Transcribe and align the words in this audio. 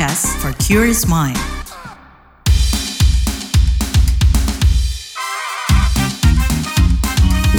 podcast 0.00 0.32
for 0.40 0.56
curious 0.56 1.04
mind. 1.04 1.36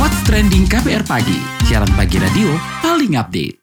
What's 0.01 0.17
Trending 0.25 0.65
KBR 0.65 1.05
Pagi, 1.05 1.37
siaran 1.69 1.93
pagi 1.93 2.17
radio 2.17 2.49
paling 2.81 3.13
update. 3.13 3.61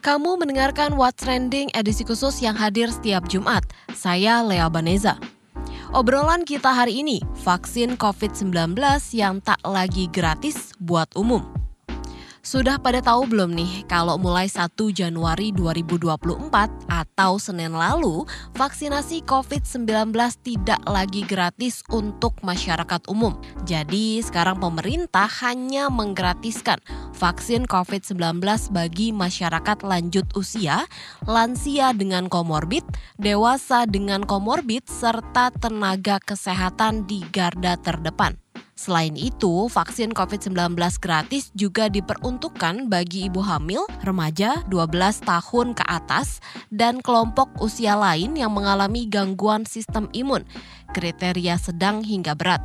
Kamu 0.00 0.40
mendengarkan 0.40 0.96
What's 0.96 1.20
Trending 1.20 1.68
edisi 1.76 2.08
khusus 2.08 2.40
yang 2.40 2.56
hadir 2.56 2.88
setiap 2.88 3.28
Jumat. 3.28 3.68
Saya 3.92 4.40
Lea 4.40 4.72
Baneza. 4.72 5.20
Obrolan 5.92 6.48
kita 6.48 6.72
hari 6.72 7.04
ini, 7.04 7.20
vaksin 7.44 8.00
COVID-19 8.00 8.72
yang 9.12 9.44
tak 9.44 9.60
lagi 9.68 10.08
gratis 10.08 10.72
buat 10.80 11.12
umum. 11.12 11.67
Sudah 12.48 12.80
pada 12.80 13.04
tahu 13.04 13.28
belum 13.28 13.52
nih 13.52 13.84
kalau 13.92 14.16
mulai 14.16 14.48
1 14.48 14.72
Januari 14.96 15.52
2024 15.52 16.48
atau 16.88 17.36
Senin 17.36 17.76
lalu, 17.76 18.24
vaksinasi 18.56 19.20
COVID-19 19.28 19.84
tidak 20.40 20.80
lagi 20.88 21.28
gratis 21.28 21.84
untuk 21.92 22.40
masyarakat 22.40 23.04
umum. 23.12 23.36
Jadi 23.68 24.24
sekarang 24.24 24.64
pemerintah 24.64 25.28
hanya 25.44 25.92
menggratiskan 25.92 26.80
vaksin 27.12 27.68
COVID-19 27.68 28.40
bagi 28.72 29.12
masyarakat 29.12 29.84
lanjut 29.84 30.24
usia, 30.32 30.88
lansia 31.28 31.92
dengan 31.92 32.32
komorbid, 32.32 32.88
dewasa 33.20 33.84
dengan 33.84 34.24
komorbid, 34.24 34.88
serta 34.88 35.52
tenaga 35.52 36.16
kesehatan 36.24 37.04
di 37.04 37.20
garda 37.28 37.76
terdepan. 37.76 38.40
Selain 38.78 39.18
itu, 39.18 39.66
vaksin 39.66 40.14
COVID-19 40.14 40.78
gratis 41.02 41.50
juga 41.58 41.90
diperuntukkan 41.90 42.86
bagi 42.86 43.26
ibu 43.26 43.42
hamil, 43.42 43.82
remaja 44.06 44.62
12 44.70 45.26
tahun 45.26 45.74
ke 45.74 45.82
atas, 45.82 46.38
dan 46.70 47.02
kelompok 47.02 47.50
usia 47.58 47.98
lain 47.98 48.38
yang 48.38 48.54
mengalami 48.54 49.10
gangguan 49.10 49.66
sistem 49.66 50.06
imun, 50.14 50.46
kriteria 50.94 51.58
sedang 51.58 52.06
hingga 52.06 52.38
berat. 52.38 52.62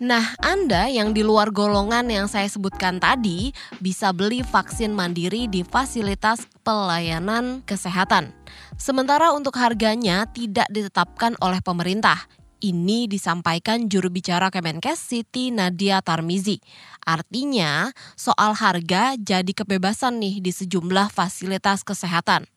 Nah, 0.00 0.32
Anda 0.40 0.88
yang 0.88 1.12
di 1.12 1.20
luar 1.20 1.52
golongan 1.52 2.08
yang 2.08 2.24
saya 2.24 2.48
sebutkan 2.48 2.96
tadi 2.96 3.52
bisa 3.84 4.14
beli 4.16 4.40
vaksin 4.40 4.96
mandiri 4.96 5.44
di 5.44 5.60
fasilitas 5.60 6.48
pelayanan 6.64 7.66
kesehatan. 7.68 8.32
Sementara 8.80 9.34
untuk 9.36 9.58
harganya 9.60 10.24
tidak 10.30 10.70
ditetapkan 10.72 11.36
oleh 11.42 11.58
pemerintah. 11.60 12.37
Ini 12.58 13.06
disampaikan 13.06 13.86
juru 13.86 14.10
bicara 14.10 14.50
Kemenkes 14.50 14.98
Siti 14.98 15.54
Nadia 15.54 16.02
Tarmizi. 16.02 16.58
Artinya, 17.06 17.94
soal 18.18 18.58
harga 18.58 19.14
jadi 19.14 19.46
kebebasan 19.54 20.18
nih 20.18 20.42
di 20.42 20.50
sejumlah 20.50 21.06
fasilitas 21.14 21.86
kesehatan. 21.86 22.50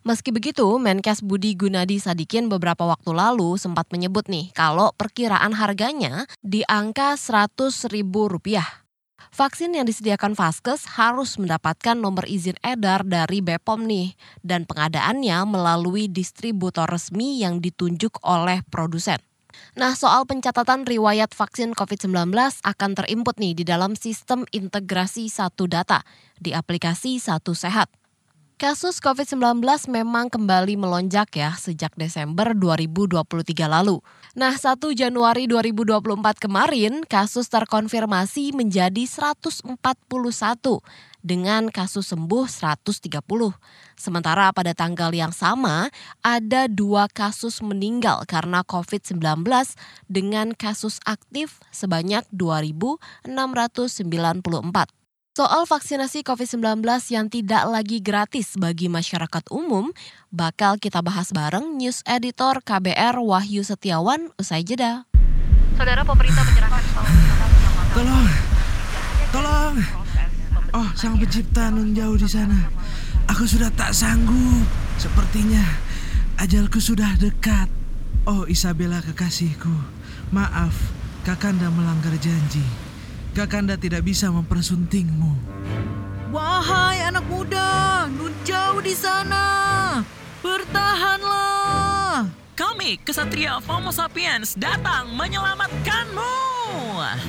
Meski 0.00 0.32
begitu, 0.32 0.64
Menkes 0.80 1.20
Budi 1.20 1.52
Gunadi 1.52 2.00
Sadikin 2.00 2.48
beberapa 2.48 2.88
waktu 2.88 3.12
lalu 3.12 3.60
sempat 3.60 3.92
menyebut 3.92 4.32
nih 4.32 4.48
kalau 4.56 4.96
perkiraan 4.96 5.52
harganya 5.52 6.24
di 6.40 6.64
angka 6.64 7.12
100 7.12 7.92
ribu 7.92 8.32
rupiah. 8.32 8.84
Vaksin 9.28 9.76
yang 9.76 9.84
disediakan 9.84 10.32
Vaskes 10.32 10.88
harus 10.96 11.36
mendapatkan 11.36 12.00
nomor 12.00 12.24
izin 12.24 12.56
edar 12.64 13.04
dari 13.04 13.44
BPOM 13.44 13.84
nih 13.84 14.16
dan 14.40 14.64
pengadaannya 14.64 15.44
melalui 15.44 16.08
distributor 16.08 16.88
resmi 16.88 17.44
yang 17.44 17.60
ditunjuk 17.60 18.24
oleh 18.24 18.64
produsen. 18.72 19.20
Nah, 19.74 19.98
soal 19.98 20.24
pencatatan 20.24 20.86
riwayat 20.86 21.34
vaksin 21.34 21.74
COVID-19 21.74 22.30
akan 22.62 22.90
terimput 22.94 23.36
nih 23.42 23.58
di 23.58 23.64
dalam 23.66 23.98
sistem 23.98 24.46
integrasi 24.54 25.26
satu 25.26 25.66
data 25.66 26.06
di 26.38 26.54
aplikasi 26.54 27.18
Satu 27.18 27.52
Sehat. 27.58 27.90
Kasus 28.54 29.02
COVID-19 29.02 29.66
memang 29.90 30.30
kembali 30.30 30.78
melonjak 30.78 31.34
ya 31.34 31.58
sejak 31.58 31.90
Desember 31.98 32.54
2023 32.54 33.66
lalu. 33.66 33.98
Nah, 34.38 34.54
1 34.54 34.78
Januari 34.94 35.50
2024 35.50 36.38
kemarin 36.38 37.02
kasus 37.02 37.50
terkonfirmasi 37.50 38.54
menjadi 38.54 39.10
141 39.10 39.74
dengan 41.24 41.72
kasus 41.72 42.12
sembuh 42.12 42.44
130. 42.44 43.24
Sementara 43.96 44.52
pada 44.52 44.76
tanggal 44.76 45.08
yang 45.16 45.32
sama 45.32 45.88
ada 46.20 46.68
dua 46.68 47.08
kasus 47.08 47.64
meninggal 47.64 48.28
karena 48.28 48.60
COVID-19 48.60 49.24
dengan 50.06 50.52
kasus 50.52 51.00
aktif 51.08 51.64
sebanyak 51.72 52.28
2.694. 52.28 53.32
Soal 55.34 55.66
vaksinasi 55.66 56.22
COVID-19 56.22 56.78
yang 57.10 57.26
tidak 57.26 57.66
lagi 57.66 57.98
gratis 57.98 58.54
bagi 58.54 58.86
masyarakat 58.86 59.50
umum, 59.50 59.90
bakal 60.30 60.78
kita 60.78 61.02
bahas 61.02 61.34
bareng 61.34 61.74
News 61.74 62.06
Editor 62.06 62.62
KBR 62.62 63.18
Wahyu 63.18 63.66
Setiawan 63.66 64.30
usai 64.38 64.62
jeda. 64.62 65.10
Saudara 65.74 66.06
pemerintah 66.06 66.46
menyerahkan 66.46 66.82
Tolong, 67.94 68.26
tolong. 69.34 70.03
Oh, 70.74 70.90
sang 70.98 71.14
pencipta 71.22 71.70
nun 71.70 71.94
jauh 71.94 72.18
di 72.18 72.26
sana. 72.26 72.66
Aku 73.30 73.46
sudah 73.46 73.70
tak 73.78 73.94
sanggup. 73.94 74.66
Sepertinya 74.98 75.62
ajalku 76.42 76.82
sudah 76.82 77.14
dekat. 77.14 77.70
Oh, 78.26 78.42
Isabella 78.50 78.98
kekasihku. 78.98 79.70
Maaf, 80.34 80.74
Kakanda 81.22 81.70
melanggar 81.70 82.18
janji. 82.18 82.66
Kakanda 83.38 83.78
tidak 83.78 84.02
bisa 84.02 84.34
mempersuntingmu. 84.34 85.38
Wahai 86.34 87.06
anak 87.06 87.22
muda, 87.30 88.10
nun 88.10 88.34
jauh 88.42 88.82
di 88.82 88.98
sana. 88.98 89.46
Bertahanlah. 90.42 92.26
Kami, 92.58 92.98
Kesatria 92.98 93.62
Homo 93.62 93.94
Sapiens, 93.94 94.58
datang 94.58 95.14
menyelamatkanmu. 95.14 96.34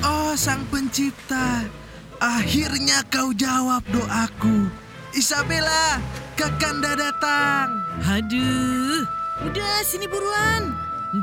Oh, 0.02 0.34
sang 0.34 0.66
pencipta. 0.66 1.85
Akhirnya 2.20 3.04
kau 3.12 3.36
jawab 3.36 3.84
doaku. 3.92 4.72
Isabella, 5.12 6.00
Kakanda 6.36 6.96
datang. 6.96 7.68
Aduh, 8.04 9.04
udah 9.44 9.84
sini 9.84 10.08
buruan. 10.08 10.72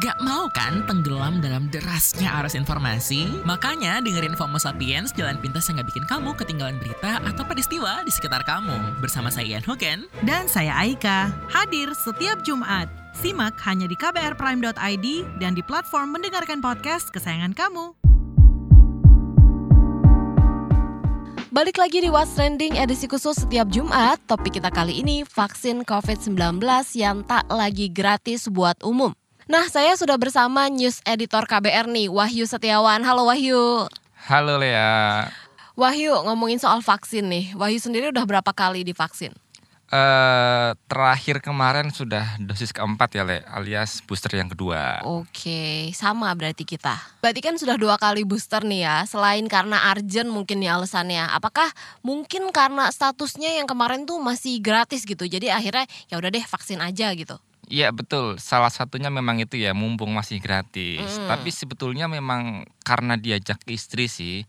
Gak 0.01 0.17
mau 0.25 0.49
kan 0.53 0.81
tenggelam 0.89 1.37
dalam 1.37 1.69
derasnya 1.69 2.41
arus 2.41 2.57
informasi? 2.57 3.29
Makanya 3.45 4.01
dengerin 4.01 4.33
FOMO 4.33 4.57
Sapiens, 4.57 5.13
jalan 5.13 5.37
pintas 5.37 5.69
yang 5.69 5.81
gak 5.81 5.89
bikin 5.93 6.05
kamu 6.09 6.33
ketinggalan 6.33 6.77
berita 6.81 7.21
atau 7.21 7.43
peristiwa 7.45 8.01
di 8.01 8.09
sekitar 8.09 8.41
kamu. 8.45 8.97
Bersama 9.01 9.29
saya 9.29 9.57
Ian 9.57 9.65
Hogan. 9.65 10.09
Dan 10.25 10.49
saya 10.49 10.73
Aika, 10.77 11.29
hadir 11.49 11.93
setiap 11.93 12.41
Jumat. 12.41 12.89
Simak 13.13 13.53
hanya 13.69 13.85
di 13.85 13.93
kbrprime.id 13.93 15.07
dan 15.37 15.53
di 15.53 15.61
platform 15.61 16.17
mendengarkan 16.17 16.57
podcast 16.61 17.13
kesayangan 17.13 17.53
kamu. 17.53 18.12
Balik 21.53 21.77
lagi 21.77 22.01
di 22.01 22.09
What's 22.09 22.33
Trending 22.33 22.81
edisi 22.81 23.05
khusus 23.05 23.45
setiap 23.45 23.69
Jumat. 23.69 24.17
Topik 24.25 24.57
kita 24.57 24.73
kali 24.73 25.05
ini 25.05 25.21
vaksin 25.21 25.85
COVID-19 25.85 26.57
yang 26.97 27.21
tak 27.29 27.45
lagi 27.45 27.93
gratis 27.93 28.49
buat 28.49 28.73
umum. 28.81 29.13
Nah, 29.45 29.69
saya 29.69 29.93
sudah 29.93 30.17
bersama 30.17 30.65
News 30.73 31.05
Editor 31.05 31.45
KBR 31.45 31.85
nih, 31.93 32.09
Wahyu 32.09 32.49
Setiawan. 32.49 33.05
Halo 33.05 33.29
Wahyu. 33.29 33.85
Halo 34.25 34.57
Lea. 34.57 35.29
Wahyu, 35.77 36.25
ngomongin 36.25 36.57
soal 36.57 36.81
vaksin 36.81 37.29
nih. 37.29 37.53
Wahyu 37.53 37.77
sendiri 37.77 38.09
udah 38.09 38.25
berapa 38.25 38.49
kali 38.49 38.81
divaksin? 38.81 39.37
Eh 39.93 40.73
terakhir 40.89 41.37
kemarin 41.37 41.93
sudah 41.93 42.41
dosis 42.41 42.73
keempat 42.73 43.13
ya 43.13 43.21
Le, 43.21 43.45
alias 43.45 44.01
booster 44.01 44.33
yang 44.41 44.49
kedua. 44.49 45.05
Oke, 45.05 45.93
sama 45.93 46.33
berarti 46.33 46.65
kita. 46.65 46.97
Berarti 47.21 47.45
kan 47.45 47.53
sudah 47.61 47.77
dua 47.77 48.01
kali 48.01 48.25
booster 48.25 48.65
nih 48.65 48.89
ya. 48.89 48.97
Selain 49.05 49.45
karena 49.45 49.93
urgent 49.93 50.33
mungkin 50.33 50.65
ya 50.65 50.81
alasannya. 50.81 51.29
Apakah 51.29 51.69
mungkin 52.01 52.49
karena 52.49 52.89
statusnya 52.89 53.61
yang 53.61 53.69
kemarin 53.69 54.09
tuh 54.09 54.17
masih 54.17 54.57
gratis 54.65 55.05
gitu. 55.05 55.29
Jadi 55.29 55.53
akhirnya 55.53 55.85
ya 56.09 56.17
udah 56.17 56.33
deh 56.33 56.41
vaksin 56.41 56.81
aja 56.81 57.13
gitu. 57.13 57.37
Iya 57.69 57.93
betul, 57.93 58.41
salah 58.41 58.73
satunya 58.73 59.07
memang 59.07 59.39
itu 59.39 59.61
ya 59.61 59.77
mumpung 59.77 60.09
masih 60.09 60.41
gratis. 60.41 61.05
Mm. 61.05 61.29
Tapi 61.29 61.49
sebetulnya 61.53 62.09
memang 62.09 62.65
karena 62.81 63.13
diajak 63.13 63.61
istri 63.69 64.09
sih. 64.09 64.41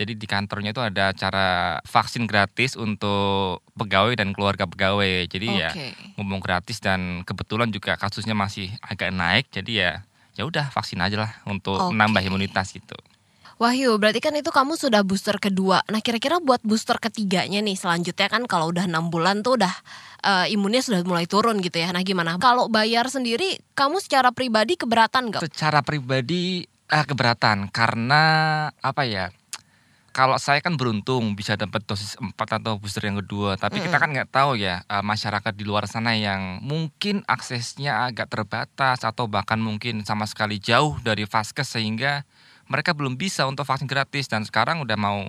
Jadi 0.00 0.16
di 0.16 0.24
kantornya 0.24 0.72
itu 0.72 0.80
ada 0.80 1.12
acara 1.12 1.76
vaksin 1.84 2.24
gratis 2.24 2.72
untuk 2.72 3.60
pegawai 3.76 4.16
dan 4.16 4.32
keluarga 4.32 4.64
pegawai. 4.64 5.28
Jadi 5.28 5.60
ya 5.60 5.76
Oke. 5.76 5.92
mumpung 6.16 6.40
gratis 6.40 6.80
dan 6.80 7.20
kebetulan 7.28 7.68
juga 7.68 8.00
kasusnya 8.00 8.32
masih 8.32 8.72
agak 8.80 9.12
naik. 9.12 9.52
Jadi 9.52 9.84
ya 9.84 10.00
ya 10.40 10.48
udah 10.48 10.72
vaksin 10.72 11.04
aja 11.04 11.28
lah 11.28 11.32
untuk 11.44 11.76
Oke. 11.76 11.92
menambah 11.92 12.24
imunitas 12.24 12.72
gitu. 12.72 12.96
Wahyu, 13.60 14.00
berarti 14.00 14.24
kan 14.24 14.32
itu 14.32 14.48
kamu 14.48 14.72
sudah 14.80 15.04
booster 15.04 15.36
kedua. 15.36 15.84
Nah, 15.92 16.00
kira-kira 16.00 16.40
buat 16.40 16.64
booster 16.64 16.96
ketiganya 16.96 17.60
nih, 17.60 17.76
selanjutnya 17.76 18.32
kan 18.32 18.48
kalau 18.48 18.72
udah 18.72 18.88
enam 18.88 19.12
bulan 19.12 19.44
tuh 19.44 19.60
udah 19.60 19.74
eh, 20.24 20.56
imunnya 20.56 20.80
sudah 20.80 21.04
mulai 21.04 21.28
turun 21.28 21.60
gitu 21.60 21.76
ya. 21.76 21.92
Nah, 21.92 22.00
gimana? 22.00 22.40
Kalau 22.40 22.72
bayar 22.72 23.12
sendiri, 23.12 23.60
kamu 23.76 24.00
secara 24.00 24.32
pribadi 24.32 24.80
keberatan 24.80 25.28
nggak? 25.28 25.44
Secara 25.44 25.84
pribadi 25.84 26.64
eh, 26.64 27.04
keberatan 27.04 27.68
karena 27.68 28.22
apa 28.80 29.04
ya? 29.04 29.28
Kalau 30.10 30.36
saya 30.42 30.58
kan 30.58 30.74
beruntung 30.74 31.38
bisa 31.38 31.54
dapat 31.54 31.86
dosis 31.86 32.18
4 32.18 32.34
atau 32.34 32.76
booster 32.82 33.06
yang 33.06 33.22
kedua, 33.22 33.54
tapi 33.54 33.78
kita 33.78 33.94
Mm-mm. 33.94 34.02
kan 34.02 34.10
nggak 34.10 34.30
tahu 34.30 34.58
ya 34.58 34.82
eh, 34.90 35.04
masyarakat 35.04 35.52
di 35.54 35.64
luar 35.64 35.86
sana 35.86 36.18
yang 36.18 36.58
mungkin 36.60 37.22
aksesnya 37.30 38.10
agak 38.10 38.26
terbatas 38.26 39.06
atau 39.06 39.30
bahkan 39.30 39.62
mungkin 39.62 40.02
sama 40.02 40.26
sekali 40.26 40.58
jauh 40.58 40.98
dari 41.00 41.24
vaskes 41.24 41.78
sehingga 41.78 42.26
mereka 42.66 42.94
belum 42.94 43.14
bisa 43.14 43.46
untuk 43.46 43.66
vaksin 43.66 43.86
gratis 43.86 44.26
dan 44.26 44.42
sekarang 44.42 44.82
udah 44.82 44.98
mau 44.98 45.22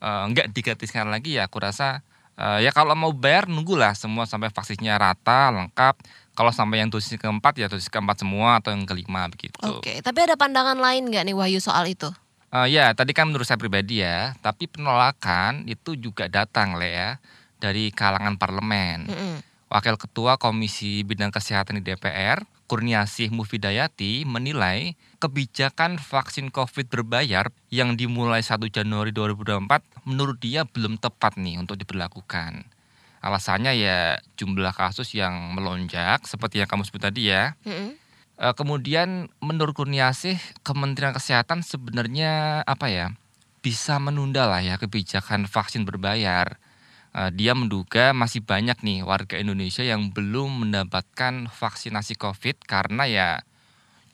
eh, 0.00 0.24
nggak 0.32 0.50
digratiskan 0.56 1.12
lagi 1.12 1.36
ya 1.36 1.46
aku 1.46 1.60
rasa 1.60 2.00
eh, 2.40 2.64
ya 2.64 2.72
kalau 2.72 2.96
mau 2.96 3.12
bayar 3.12 3.46
nunggulah 3.46 3.92
semua 3.92 4.24
sampai 4.24 4.48
vaksinnya 4.48 4.96
rata 4.96 5.52
lengkap. 5.52 6.24
Kalau 6.32 6.48
sampai 6.48 6.80
yang 6.80 6.88
dosis 6.88 7.20
keempat 7.20 7.60
ya 7.60 7.68
dosis 7.68 7.92
keempat 7.92 8.24
semua 8.24 8.56
atau 8.56 8.72
yang 8.72 8.88
kelima 8.88 9.28
begitu. 9.28 9.52
Oke, 9.68 10.00
tapi 10.00 10.24
ada 10.24 10.32
pandangan 10.32 10.80
lain 10.80 11.12
nggak 11.12 11.28
nih 11.28 11.36
Wahyu 11.36 11.60
soal 11.60 11.84
itu? 11.92 12.08
Eh, 12.52 12.68
ya, 12.68 12.92
tadi 12.92 13.16
kan 13.16 13.32
menurut 13.32 13.48
saya 13.48 13.56
pribadi 13.56 14.04
ya, 14.04 14.36
tapi 14.44 14.68
penolakan 14.68 15.64
itu 15.64 15.96
juga 15.96 16.28
datang 16.28 16.76
Le 16.76 16.92
ya 16.92 17.10
dari 17.56 17.88
kalangan 17.88 18.36
parlemen. 18.36 19.08
Mm-mm. 19.08 19.36
Wakil 19.72 19.96
Ketua 19.96 20.36
Komisi 20.36 21.00
Bidang 21.00 21.32
Kesehatan 21.32 21.80
di 21.80 21.82
DPR, 21.88 22.44
Kurniasih 22.68 23.32
Mufidayati 23.32 24.28
menilai 24.28 25.00
kebijakan 25.16 25.96
vaksin 25.96 26.52
COVID 26.52 26.92
berbayar 26.92 27.48
yang 27.72 27.96
dimulai 27.96 28.44
1 28.44 28.60
Januari 28.68 29.16
2024 29.16 30.04
menurut 30.04 30.36
dia 30.36 30.68
belum 30.68 31.00
tepat 31.00 31.40
nih 31.40 31.56
untuk 31.56 31.80
diberlakukan. 31.80 32.68
Alasannya 33.24 33.72
ya 33.80 34.20
jumlah 34.36 34.76
kasus 34.76 35.16
yang 35.16 35.56
melonjak 35.56 36.28
seperti 36.28 36.60
yang 36.60 36.68
kamu 36.68 36.84
sebut 36.84 37.00
tadi 37.00 37.32
ya. 37.32 37.56
Mm-mm. 37.64 37.96
Eh, 37.96 38.01
kemudian 38.36 39.28
menurut 39.38 39.76
Kurniasih 39.76 40.40
Kementerian 40.64 41.12
Kesehatan 41.12 41.60
sebenarnya 41.60 42.62
apa 42.64 42.88
ya 42.88 43.06
bisa 43.62 43.96
menunda 44.02 44.50
lah 44.50 44.60
ya 44.60 44.76
kebijakan 44.76 45.46
vaksin 45.46 45.86
berbayar. 45.86 46.58
Eh, 47.12 47.30
dia 47.36 47.52
menduga 47.52 48.16
masih 48.16 48.40
banyak 48.40 48.80
nih 48.80 49.04
warga 49.04 49.36
Indonesia 49.36 49.84
yang 49.84 50.10
belum 50.10 50.66
mendapatkan 50.66 51.46
vaksinasi 51.52 52.16
COVID 52.16 52.64
karena 52.64 53.04
ya 53.04 53.28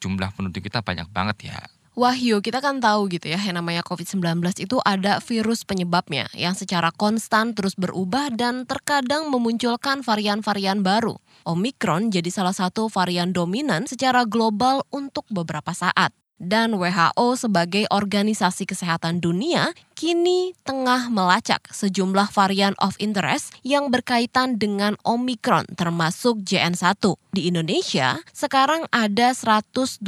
jumlah 0.02 0.34
penduduk 0.34 0.66
kita 0.66 0.82
banyak 0.82 1.06
banget 1.10 1.54
ya. 1.54 1.58
Wahyu, 1.98 2.38
kita 2.38 2.62
kan 2.62 2.78
tahu 2.78 3.10
gitu 3.10 3.26
ya, 3.26 3.42
yang 3.42 3.58
namanya 3.58 3.82
COVID-19 3.82 4.22
itu 4.62 4.78
ada 4.86 5.18
virus 5.18 5.66
penyebabnya 5.66 6.30
yang 6.30 6.54
secara 6.54 6.94
konstan 6.94 7.58
terus 7.58 7.74
berubah 7.74 8.30
dan 8.30 8.70
terkadang 8.70 9.26
memunculkan 9.34 10.06
varian-varian 10.06 10.86
baru. 10.86 11.18
Omikron 11.46 12.10
jadi 12.10 12.30
salah 12.32 12.56
satu 12.56 12.88
varian 12.90 13.30
dominan 13.30 13.84
secara 13.84 14.24
global 14.24 14.82
untuk 14.90 15.26
beberapa 15.30 15.70
saat. 15.76 16.10
Dan 16.38 16.78
WHO 16.78 17.34
sebagai 17.34 17.90
organisasi 17.90 18.62
kesehatan 18.62 19.18
dunia 19.18 19.74
kini 19.98 20.54
tengah 20.62 21.10
melacak 21.10 21.66
sejumlah 21.74 22.30
varian 22.30 22.78
of 22.78 22.94
interest 23.02 23.58
yang 23.66 23.90
berkaitan 23.90 24.54
dengan 24.54 24.94
Omikron 25.02 25.66
termasuk 25.74 26.38
JN1. 26.46 27.18
Di 27.34 27.50
Indonesia, 27.50 28.22
sekarang 28.30 28.86
ada 28.94 29.34
112 29.34 29.98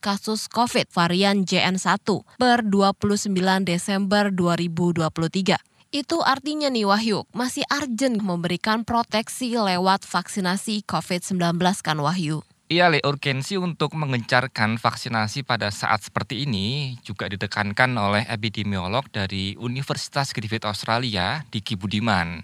kasus 0.00 0.48
COVID 0.48 0.88
varian 0.88 1.44
JN1 1.44 2.24
per 2.40 2.64
29 2.64 3.36
Desember 3.68 4.32
2023. 4.32 5.75
Itu 5.94 6.18
artinya 6.18 6.66
nih 6.66 6.82
Wahyu, 6.82 7.30
masih 7.30 7.62
urgent 7.70 8.18
memberikan 8.18 8.82
proteksi 8.82 9.54
lewat 9.54 10.02
vaksinasi 10.02 10.82
COVID-19 10.82 11.62
kan 11.82 11.98
Wahyu? 12.02 12.42
Iya, 12.66 12.90
Le, 12.90 12.98
urgensi 13.06 13.54
untuk 13.54 13.94
mengencarkan 13.94 14.82
vaksinasi 14.82 15.46
pada 15.46 15.70
saat 15.70 16.02
seperti 16.02 16.42
ini 16.42 16.98
juga 17.06 17.30
ditekankan 17.30 17.94
oleh 17.94 18.26
epidemiolog 18.26 19.06
dari 19.14 19.54
Universitas 19.54 20.34
Griffith 20.34 20.66
Australia, 20.66 21.46
Diki 21.46 21.78
Budiman. 21.78 22.42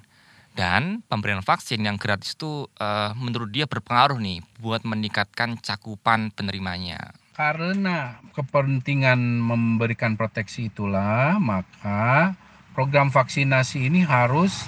Dan 0.54 1.02
pemberian 1.10 1.42
vaksin 1.42 1.82
yang 1.82 1.98
gratis 1.98 2.38
itu 2.38 2.70
eh, 2.78 3.10
menurut 3.18 3.50
dia 3.50 3.66
berpengaruh 3.66 4.22
nih 4.22 4.46
buat 4.62 4.86
meningkatkan 4.86 5.58
cakupan 5.58 6.30
penerimanya. 6.30 7.18
Karena 7.34 8.22
kepentingan 8.30 9.18
memberikan 9.42 10.14
proteksi 10.14 10.70
itulah, 10.70 11.42
maka 11.42 12.38
program 12.72 13.12
vaksinasi 13.12 13.88
ini 13.88 14.04
harus 14.04 14.66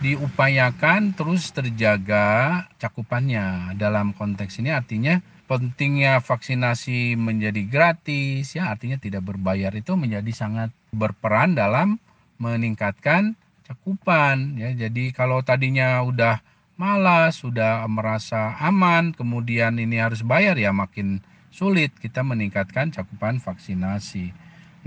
diupayakan 0.00 1.12
terus 1.12 1.52
terjaga 1.52 2.64
cakupannya. 2.80 3.76
Dalam 3.76 4.16
konteks 4.16 4.60
ini 4.60 4.72
artinya 4.72 5.20
pentingnya 5.44 6.22
vaksinasi 6.22 7.18
menjadi 7.18 7.66
gratis 7.66 8.54
ya 8.54 8.70
artinya 8.72 8.96
tidak 8.96 9.26
berbayar 9.26 9.74
itu 9.74 9.98
menjadi 9.98 10.30
sangat 10.32 10.70
berperan 10.94 11.58
dalam 11.58 12.00
meningkatkan 12.40 13.36
cakupan 13.68 14.56
ya. 14.56 14.72
Jadi 14.72 15.12
kalau 15.12 15.44
tadinya 15.44 16.00
udah 16.00 16.40
malas, 16.80 17.44
sudah 17.44 17.84
merasa 17.92 18.56
aman, 18.56 19.12
kemudian 19.12 19.76
ini 19.76 20.00
harus 20.00 20.24
bayar 20.24 20.56
ya 20.56 20.72
makin 20.72 21.20
sulit 21.52 21.92
kita 22.00 22.24
meningkatkan 22.24 22.88
cakupan 22.88 23.36
vaksinasi. 23.36 24.32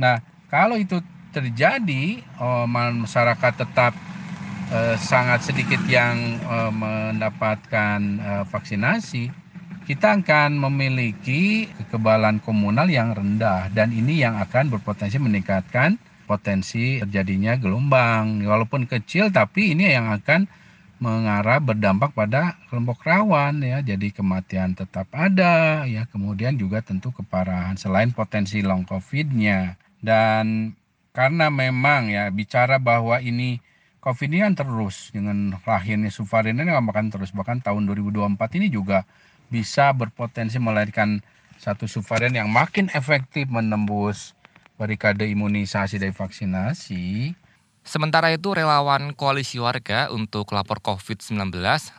Nah, 0.01 0.25
kalau 0.49 0.81
itu 0.81 1.05
terjadi, 1.33 2.21
oh, 2.37 2.69
masyarakat 2.69 3.53
tetap 3.65 3.97
eh, 4.69 4.95
sangat 5.01 5.49
sedikit 5.49 5.81
yang 5.89 6.37
eh, 6.37 6.71
mendapatkan 6.71 7.99
eh, 8.21 8.43
vaksinasi, 8.47 9.33
kita 9.83 10.23
akan 10.23 10.61
memiliki 10.63 11.67
kekebalan 11.75 12.39
komunal 12.39 12.87
yang 12.87 13.11
rendah 13.11 13.67
dan 13.75 13.91
ini 13.91 14.23
yang 14.23 14.39
akan 14.39 14.71
berpotensi 14.71 15.19
meningkatkan 15.19 15.99
potensi 16.23 17.03
terjadinya 17.03 17.59
gelombang. 17.59 18.39
Walaupun 18.47 18.87
kecil 18.87 19.27
tapi 19.33 19.75
ini 19.75 19.91
yang 19.91 20.07
akan 20.15 20.47
mengarah 21.03 21.59
berdampak 21.59 22.15
pada 22.15 22.55
kelompok 22.71 23.03
rawan 23.03 23.59
ya. 23.59 23.83
Jadi 23.83 24.15
kematian 24.15 24.71
tetap 24.71 25.11
ada 25.11 25.83
ya, 25.83 26.07
kemudian 26.07 26.55
juga 26.55 26.79
tentu 26.79 27.11
keparahan 27.11 27.75
selain 27.75 28.15
potensi 28.15 28.63
long 28.63 28.87
COVID-nya. 28.87 29.75
Dan 29.99 30.75
karena 31.13 31.53
memang 31.53 32.09
ya 32.09 32.27
bicara 32.33 32.81
bahwa 32.81 33.21
ini 33.21 33.61
COVID 34.03 34.27
ini 34.33 34.43
kan 34.43 34.53
terus 34.59 35.15
dengan 35.15 35.55
lahirnya 35.63 36.11
subvarian 36.11 36.59
ini 36.59 36.73
akan 36.75 37.07
terus 37.13 37.31
bahkan 37.31 37.63
tahun 37.63 37.87
2024 37.87 38.35
ini 38.59 38.67
juga 38.67 39.07
bisa 39.47 39.93
berpotensi 39.95 40.59
melahirkan 40.59 41.23
satu 41.61 41.87
subvarian 41.87 42.35
yang 42.35 42.49
makin 42.51 42.91
efektif 42.91 43.47
menembus 43.47 44.35
barikade 44.75 45.29
imunisasi 45.29 46.01
dari 46.01 46.11
vaksinasi. 46.11 47.31
Sementara 47.83 48.31
itu 48.35 48.51
relawan 48.51 49.15
koalisi 49.15 49.59
warga 49.59 50.11
untuk 50.11 50.51
lapor 50.51 50.79
COVID-19 50.83 51.51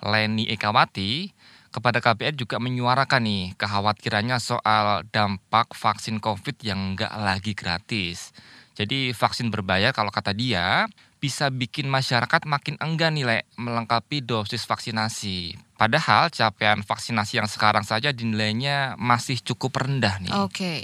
Leni 0.05 0.49
Ekawati 0.49 1.33
kepada 1.73 2.01
KBR 2.01 2.37
juga 2.37 2.57
menyuarakan 2.61 3.23
nih 3.25 3.45
kekhawatirannya 3.57 4.37
soal 4.41 5.05
dampak 5.09 5.73
vaksin 5.73 6.21
COVID 6.21 6.57
yang 6.65 6.97
nggak 6.97 7.13
lagi 7.17 7.53
gratis. 7.53 8.33
Jadi 8.75 9.15
vaksin 9.15 9.55
berbayar 9.55 9.95
kalau 9.95 10.11
kata 10.11 10.35
dia 10.35 10.91
bisa 11.23 11.49
bikin 11.49 11.89
masyarakat 11.89 12.45
makin 12.45 12.77
enggan 12.83 13.17
Le, 13.17 13.49
melengkapi 13.57 14.21
dosis 14.21 14.67
vaksinasi. 14.69 15.57
Padahal 15.79 16.29
capaian 16.29 16.85
vaksinasi 16.85 17.41
yang 17.41 17.49
sekarang 17.49 17.87
saja 17.87 18.13
dinilainya 18.13 18.99
masih 19.01 19.41
cukup 19.41 19.81
rendah 19.81 20.21
nih. 20.21 20.35
Oke. 20.43 20.75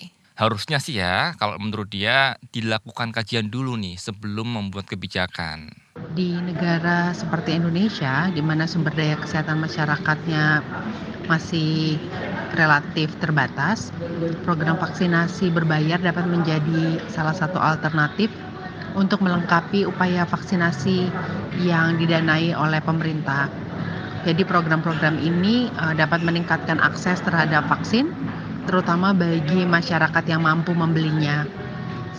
Harusnya 0.41 0.81
sih 0.81 0.97
ya, 0.97 1.37
kalau 1.37 1.61
menurut 1.61 1.93
dia 1.93 2.41
dilakukan 2.49 3.13
kajian 3.13 3.53
dulu 3.53 3.77
nih 3.77 4.01
sebelum 4.01 4.57
membuat 4.57 4.89
kebijakan. 4.89 5.69
Di 6.11 6.35
negara 6.41 7.13
seperti 7.13 7.55
Indonesia, 7.55 8.33
di 8.33 8.41
mana 8.41 8.65
sumber 8.65 8.97
daya 8.97 9.21
kesehatan 9.21 9.61
masyarakatnya 9.61 10.65
masih 11.29 12.01
relatif 12.57 13.15
terbatas, 13.23 13.95
program 14.43 14.75
vaksinasi 14.81 15.55
berbayar 15.55 16.03
dapat 16.03 16.27
menjadi 16.27 16.99
salah 17.13 17.37
satu 17.37 17.61
alternatif 17.61 18.33
untuk 18.99 19.23
melengkapi 19.23 19.87
upaya 19.87 20.27
vaksinasi 20.27 21.07
yang 21.63 21.95
didanai 22.01 22.57
oleh 22.59 22.83
pemerintah. 22.83 23.47
Jadi 24.27 24.43
program-program 24.45 25.17
ini 25.23 25.71
uh, 25.81 25.97
dapat 25.97 26.21
meningkatkan 26.21 26.77
akses 26.83 27.23
terhadap 27.25 27.65
vaksin 27.71 28.13
terutama 28.69 29.17
bagi 29.17 29.65
masyarakat 29.65 30.25
yang 30.29 30.45
mampu 30.45 30.77
membelinya 30.77 31.49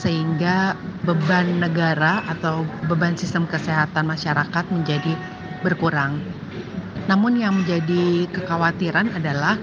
sehingga 0.01 0.74
beban 1.05 1.62
negara 1.62 2.25
atau 2.25 2.65
beban 2.89 3.13
sistem 3.13 3.46
kesehatan 3.46 4.10
masyarakat 4.10 4.65
menjadi 4.74 5.13
berkurang. 5.62 6.17
Namun 7.05 7.38
yang 7.38 7.62
menjadi 7.62 8.25
kekhawatiran 8.34 9.13
adalah 9.13 9.62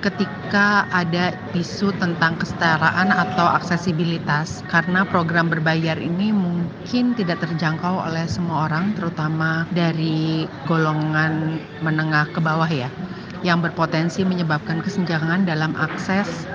ketika 0.00 0.88
ada 0.88 1.36
isu 1.52 1.92
tentang 2.00 2.40
kesetaraan 2.40 3.12
atau 3.12 3.44
aksesibilitas 3.52 4.64
karena 4.72 5.04
program 5.04 5.52
berbayar 5.52 6.00
ini 6.00 6.32
mungkin 6.32 7.12
tidak 7.12 7.44
terjangkau 7.44 8.08
oleh 8.08 8.24
semua 8.24 8.64
orang 8.72 8.96
terutama 8.96 9.68
dari 9.76 10.48
golongan 10.64 11.60
menengah 11.84 12.32
ke 12.32 12.40
bawah 12.40 12.68
ya 12.68 12.88
yang 13.44 13.60
berpotensi 13.60 14.24
menyebabkan 14.24 14.80
kesenjangan 14.80 15.44
dalam 15.44 15.76
akses 15.76 16.48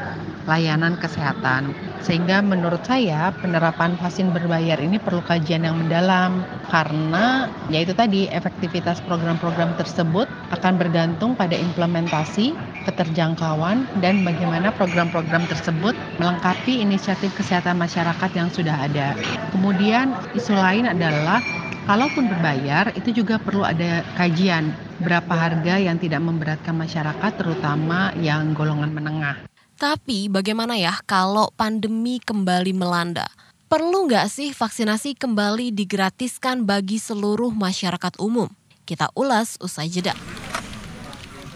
layanan 0.46 0.98
kesehatan. 1.02 1.74
Sehingga 2.02 2.42
menurut 2.46 2.86
saya 2.86 3.34
penerapan 3.42 3.98
vaksin 3.98 4.30
berbayar 4.30 4.78
ini 4.78 5.02
perlu 5.02 5.22
kajian 5.26 5.66
yang 5.66 5.78
mendalam 5.78 6.46
karena 6.70 7.50
yaitu 7.74 7.98
tadi 7.98 8.30
efektivitas 8.30 9.02
program-program 9.10 9.74
tersebut 9.78 10.30
akan 10.54 10.74
bergantung 10.78 11.34
pada 11.34 11.58
implementasi, 11.58 12.54
keterjangkauan 12.86 13.90
dan 14.00 14.22
bagaimana 14.22 14.70
program-program 14.74 15.50
tersebut 15.50 15.98
melengkapi 16.22 16.86
inisiatif 16.86 17.34
kesehatan 17.34 17.82
masyarakat 17.82 18.32
yang 18.38 18.50
sudah 18.54 18.86
ada. 18.86 19.18
Kemudian 19.50 20.14
isu 20.38 20.54
lain 20.54 20.86
adalah 20.86 21.42
kalaupun 21.90 22.30
berbayar 22.30 22.94
itu 22.94 23.26
juga 23.26 23.42
perlu 23.42 23.66
ada 23.66 24.06
kajian 24.18 24.74
berapa 25.02 25.34
harga 25.34 25.76
yang 25.82 25.98
tidak 25.98 26.22
memberatkan 26.22 26.78
masyarakat 26.78 27.32
terutama 27.36 28.14
yang 28.22 28.54
golongan 28.54 28.94
menengah. 28.94 29.55
Tapi 29.76 30.32
bagaimana 30.32 30.80
ya 30.80 30.96
kalau 31.04 31.52
pandemi 31.52 32.24
kembali 32.24 32.72
melanda? 32.72 33.28
Perlu 33.68 34.08
nggak 34.08 34.32
sih 34.32 34.56
vaksinasi 34.56 35.20
kembali 35.20 35.76
digratiskan 35.76 36.64
bagi 36.64 36.96
seluruh 36.96 37.52
masyarakat 37.52 38.16
umum? 38.24 38.48
Kita 38.88 39.12
ulas 39.20 39.60
usai 39.60 39.92
jeda. 39.92 40.16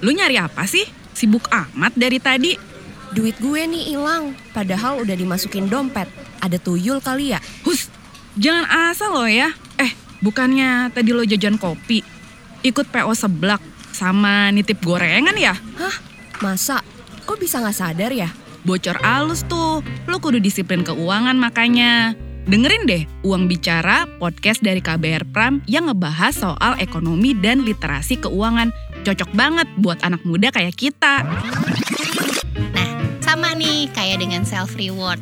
Lu 0.03 0.11
nyari 0.11 0.35
apa 0.35 0.67
sih? 0.67 0.83
Sibuk 1.15 1.47
amat 1.47 1.95
dari 1.95 2.19
tadi. 2.19 2.59
Duit 3.15 3.39
gue 3.39 3.63
nih 3.63 3.95
hilang, 3.95 4.35
padahal 4.51 4.99
udah 4.99 5.15
dimasukin 5.15 5.71
dompet. 5.71 6.11
Ada 6.43 6.59
tuyul 6.59 6.99
kali 6.99 7.31
ya? 7.31 7.39
Hus, 7.63 7.87
jangan 8.35 8.91
asal 8.91 9.15
lo 9.15 9.31
ya. 9.31 9.47
Eh, 9.79 9.95
bukannya 10.19 10.91
tadi 10.91 11.15
lo 11.15 11.23
jajan 11.23 11.55
kopi, 11.55 12.03
ikut 12.67 12.91
PO 12.91 13.15
seblak, 13.15 13.63
sama 13.95 14.51
nitip 14.51 14.83
gorengan 14.83 15.39
ya? 15.39 15.55
Hah? 15.55 15.95
Masa? 16.43 16.83
Kok 17.29 17.37
bisa 17.37 17.61
nggak 17.61 17.77
sadar 17.77 18.09
ya? 18.09 18.25
Bocor 18.65 18.97
alus 19.05 19.45
tuh, 19.45 19.85
lo 20.09 20.17
kudu 20.17 20.41
disiplin 20.41 20.81
keuangan 20.81 21.37
makanya. 21.37 22.17
Dengerin 22.49 22.89
deh 22.89 23.05
Uang 23.21 23.45
Bicara, 23.45 24.09
podcast 24.17 24.65
dari 24.65 24.81
KBR 24.81 25.29
Pram 25.29 25.61
yang 25.69 25.93
ngebahas 25.93 26.33
soal 26.33 26.73
ekonomi 26.81 27.37
dan 27.37 27.61
literasi 27.61 28.17
keuangan. 28.17 28.73
Cocok 29.05 29.29
banget 29.37 29.69
buat 29.77 30.01
anak 30.01 30.25
muda 30.25 30.49
kayak 30.49 30.73
kita. 30.73 31.21
Nah, 32.73 32.89
sama 33.21 33.53
nih 33.53 33.93
kayak 33.93 34.25
dengan 34.25 34.41
self 34.41 34.73
reward. 34.73 35.21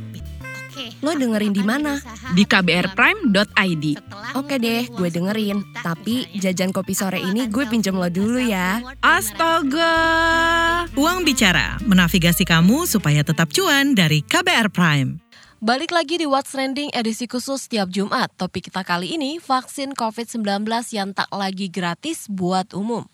Oke. 0.77 0.93
Lo 1.01 1.17
dengerin 1.17 1.57
di 1.57 1.65
mana? 1.65 1.97
Di 2.37 2.45
kbrprime.id. 2.45 3.85
Oke 4.37 4.55
deh, 4.61 4.85
gue 4.93 5.09
dengerin. 5.09 5.65
Tapi 5.81 6.29
jajan 6.37 6.69
kopi 6.69 6.93
sore 6.93 7.17
ini 7.17 7.49
gue 7.49 7.65
pinjam 7.65 7.97
lo 7.97 8.05
dulu 8.13 8.37
ya. 8.37 8.85
Astaga. 9.01 9.95
Uang 10.93 11.25
Bicara, 11.25 11.81
menavigasi 11.81 12.45
kamu 12.45 12.85
supaya 12.85 13.25
tetap 13.25 13.49
cuan 13.49 13.97
dari 13.97 14.21
KBR 14.21 14.69
Prime. 14.69 15.17
Balik 15.57 15.89
lagi 15.89 16.21
di 16.21 16.29
What's 16.29 16.53
Trending 16.53 16.93
edisi 16.93 17.25
khusus 17.25 17.65
setiap 17.65 17.89
Jumat. 17.89 18.29
Topik 18.37 18.69
kita 18.69 18.85
kali 18.85 19.17
ini 19.17 19.41
vaksin 19.41 19.97
COVID-19 19.97 20.45
yang 20.93 21.17
tak 21.17 21.33
lagi 21.33 21.73
gratis 21.73 22.29
buat 22.29 22.77
umum. 22.77 23.09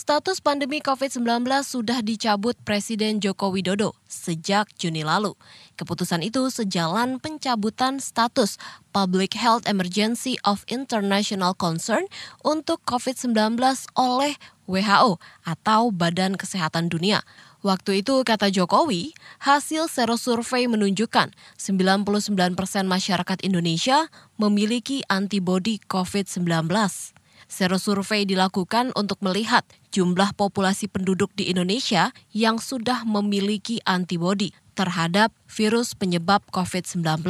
Status 0.00 0.40
pandemi 0.40 0.80
COVID-19 0.80 1.44
sudah 1.60 2.00
dicabut 2.00 2.56
Presiden 2.64 3.20
Joko 3.20 3.52
Widodo 3.52 3.92
sejak 4.08 4.72
Juni 4.80 5.04
lalu. 5.04 5.36
Keputusan 5.76 6.24
itu 6.24 6.48
sejalan 6.48 7.20
pencabutan 7.20 8.00
status 8.00 8.56
Public 8.96 9.36
Health 9.36 9.68
Emergency 9.68 10.40
of 10.48 10.64
International 10.72 11.52
Concern 11.52 12.08
untuk 12.40 12.80
COVID-19 12.88 13.60
oleh 13.92 14.40
WHO 14.64 15.20
atau 15.44 15.92
Badan 15.92 16.40
Kesehatan 16.40 16.88
Dunia. 16.88 17.20
Waktu 17.60 18.00
itu, 18.00 18.24
kata 18.24 18.48
Jokowi, 18.48 19.12
hasil 19.44 19.84
serosurvei 19.92 20.64
menunjukkan 20.64 21.36
99% 21.60 22.56
masyarakat 22.88 23.38
Indonesia 23.44 24.08
memiliki 24.40 25.04
antibodi 25.12 25.76
COVID-19. 25.84 27.19
Serosurvei 27.50 28.22
dilakukan 28.22 28.94
untuk 28.94 29.18
melihat 29.26 29.66
jumlah 29.90 30.30
populasi 30.38 30.86
penduduk 30.86 31.34
di 31.34 31.50
Indonesia 31.50 32.14
yang 32.30 32.62
sudah 32.62 33.02
memiliki 33.02 33.82
antibodi 33.82 34.54
terhadap 34.78 35.34
virus 35.44 35.92
penyebab 35.92 36.40
COVID-19. 36.54 37.20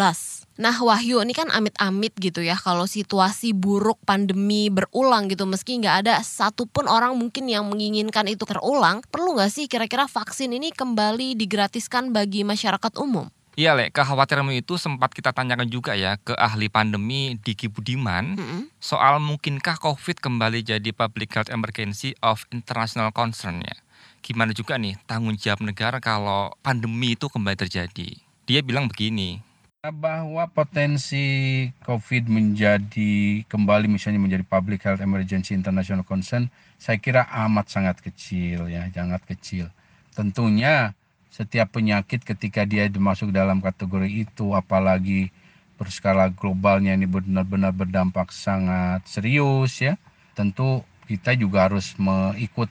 Nah 0.60 0.76
Wahyu 0.76 1.24
ini 1.24 1.32
kan 1.32 1.48
amit-amit 1.50 2.14
gitu 2.20 2.44
ya 2.44 2.54
kalau 2.54 2.84
situasi 2.84 3.56
buruk 3.56 3.98
pandemi 4.04 4.68
berulang 4.68 5.26
gitu 5.26 5.48
meski 5.48 5.80
nggak 5.80 6.06
ada 6.06 6.14
satupun 6.20 6.84
orang 6.86 7.16
mungkin 7.16 7.48
yang 7.48 7.66
menginginkan 7.66 8.28
itu 8.28 8.44
terulang 8.44 9.00
perlu 9.08 9.34
nggak 9.34 9.50
sih 9.50 9.66
kira-kira 9.66 10.04
vaksin 10.04 10.52
ini 10.52 10.70
kembali 10.70 11.34
digratiskan 11.34 12.12
bagi 12.12 12.44
masyarakat 12.44 12.92
umum? 13.00 13.32
Iya, 13.58 13.74
Lek, 13.74 13.90
kekhawatiranmu 13.90 14.54
itu 14.54 14.78
sempat 14.78 15.10
kita 15.10 15.34
tanyakan 15.34 15.66
juga 15.66 15.98
ya 15.98 16.14
ke 16.22 16.32
ahli 16.38 16.70
pandemi 16.70 17.34
Diki 17.42 17.66
Budiman 17.66 18.38
Mm-mm. 18.38 18.62
soal 18.78 19.18
mungkinkah 19.18 19.76
COVID 19.82 20.22
kembali 20.22 20.62
jadi 20.62 20.90
public 20.94 21.34
health 21.34 21.50
emergency 21.50 22.14
of 22.22 22.46
international 22.54 23.10
concern 23.10 23.60
ya. 23.66 23.76
Gimana 24.22 24.54
juga 24.54 24.78
nih 24.78 24.94
tanggung 25.04 25.34
jawab 25.34 25.66
negara 25.66 25.98
kalau 25.98 26.54
pandemi 26.62 27.18
itu 27.18 27.26
kembali 27.26 27.58
terjadi. 27.58 28.14
Dia 28.46 28.60
bilang 28.62 28.86
begini, 28.86 29.42
bahwa 29.88 30.44
potensi 30.52 31.64
COVID 31.88 32.28
menjadi 32.28 33.40
kembali 33.48 33.88
misalnya 33.88 34.20
menjadi 34.20 34.44
public 34.44 34.84
health 34.84 35.00
emergency 35.00 35.56
international 35.56 36.04
concern, 36.04 36.52
saya 36.76 37.00
kira 37.00 37.24
amat 37.48 37.72
sangat 37.72 37.96
kecil 38.04 38.68
ya, 38.68 38.92
sangat 38.92 39.24
kecil. 39.24 39.72
Tentunya 40.12 40.92
setiap 41.30 41.70
penyakit 41.78 42.26
ketika 42.26 42.66
dia 42.66 42.90
masuk 42.90 43.30
dalam 43.30 43.62
kategori 43.62 44.26
itu, 44.26 44.52
apalagi 44.52 45.30
berskala 45.78 46.28
globalnya 46.28 46.92
ini 46.92 47.08
benar-benar 47.08 47.72
berdampak 47.72 48.34
sangat 48.34 49.00
serius 49.08 49.80
ya, 49.80 49.96
tentu 50.36 50.84
kita 51.08 51.32
juga 51.38 51.70
harus 51.70 51.96
mengikut 51.96 52.68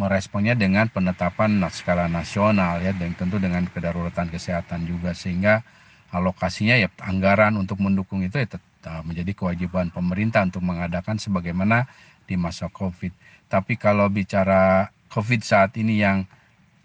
meresponnya 0.00 0.56
dengan 0.56 0.88
penetapan 0.88 1.60
skala 1.68 2.06
nasional 2.06 2.80
ya, 2.80 2.94
dan 2.96 3.12
tentu 3.18 3.36
dengan 3.36 3.66
kedaruratan 3.68 4.32
kesehatan 4.32 4.86
juga 4.86 5.12
sehingga 5.12 5.66
alokasinya 6.14 6.78
ya 6.78 6.88
anggaran 7.02 7.58
untuk 7.58 7.82
mendukung 7.82 8.22
itu 8.22 8.38
ya 8.38 8.46
tetap 8.46 8.62
menjadi 9.02 9.34
kewajiban 9.34 9.90
pemerintah 9.90 10.46
untuk 10.46 10.62
mengadakan 10.62 11.18
sebagaimana 11.18 11.90
di 12.22 12.38
masa 12.38 12.70
Covid. 12.70 13.10
Tapi 13.50 13.74
kalau 13.74 14.06
bicara 14.06 14.94
Covid 15.10 15.42
saat 15.42 15.74
ini 15.74 15.98
yang 15.98 16.22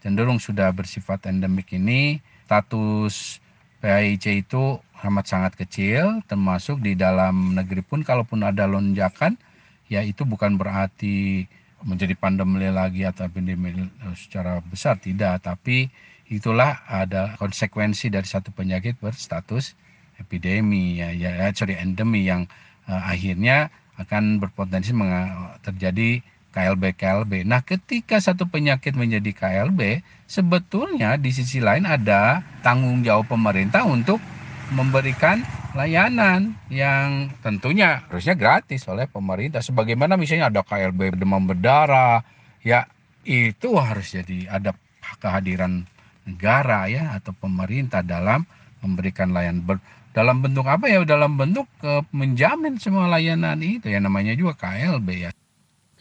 cenderung 0.02 0.42
sudah 0.42 0.74
bersifat 0.74 1.30
endemik 1.30 1.72
ini, 1.78 2.20
status 2.50 3.40
PAIC 3.82 4.46
itu 4.46 4.78
amat 5.02 5.26
sangat 5.26 5.54
kecil, 5.58 6.22
termasuk 6.30 6.82
di 6.82 6.94
dalam 6.94 7.58
negeri 7.58 7.82
pun 7.82 8.06
kalaupun 8.06 8.46
ada 8.46 8.70
lonjakan, 8.70 9.38
ya 9.90 10.06
itu 10.06 10.26
bukan 10.28 10.58
berarti 10.58 11.50
menjadi 11.82 12.14
pandemi 12.14 12.70
lagi 12.70 13.02
atau 13.06 13.26
pandemi 13.26 13.90
secara 14.14 14.62
besar 14.62 15.02
tidak, 15.02 15.42
tapi 15.42 15.90
itulah 16.30 16.86
ada 16.86 17.34
konsekuensi 17.42 18.14
dari 18.14 18.24
satu 18.30 18.54
penyakit 18.54 19.02
berstatus 19.02 19.74
epidemi 20.22 21.02
ya, 21.02 21.10
ya 21.12 21.50
sorry 21.52 21.76
endemi 21.76 22.24
yang 22.24 22.46
uh, 22.86 23.02
akhirnya 23.10 23.74
akan 23.98 24.38
berpotensi 24.38 24.94
terjadi 25.66 26.22
KLB 26.52 27.00
KLB. 27.00 27.48
Nah, 27.48 27.64
ketika 27.64 28.20
satu 28.20 28.46
penyakit 28.46 28.94
menjadi 28.94 29.32
KLB, 29.32 30.04
sebetulnya 30.28 31.16
di 31.16 31.32
sisi 31.32 31.64
lain 31.64 31.88
ada 31.88 32.44
tanggung 32.60 33.02
jawab 33.02 33.32
pemerintah 33.32 33.88
untuk 33.88 34.20
memberikan 34.72 35.44
layanan 35.72 36.56
yang 36.68 37.32
tentunya 37.40 38.04
harusnya 38.08 38.36
gratis 38.36 38.84
oleh 38.92 39.08
pemerintah. 39.08 39.64
Sebagaimana 39.64 40.20
misalnya 40.20 40.52
ada 40.52 40.62
KLB 40.64 41.16
demam 41.16 41.48
berdarah, 41.48 42.24
ya 42.64 42.88
itu 43.24 43.80
harus 43.80 44.12
jadi 44.12 44.52
ada 44.52 44.76
kehadiran 45.24 45.88
negara 46.28 46.88
ya 46.92 47.18
atau 47.18 47.34
pemerintah 47.34 48.04
dalam 48.06 48.46
memberikan 48.82 49.32
layanan 49.32 49.64
ber, 49.64 49.78
dalam 50.12 50.44
bentuk 50.44 50.68
apa 50.68 50.90
ya 50.90 51.02
dalam 51.08 51.40
bentuk 51.40 51.68
uh, 51.86 52.04
menjamin 52.12 52.76
semua 52.78 53.08
layanan 53.08 53.60
itu 53.64 53.88
ya 53.88 54.04
namanya 54.04 54.36
juga 54.36 54.58
KLB 54.60 55.08
ya. 55.28 55.32